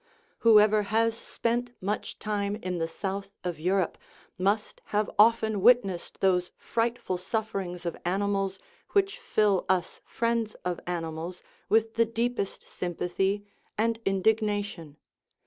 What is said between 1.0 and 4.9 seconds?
spent much time in the south of Europe must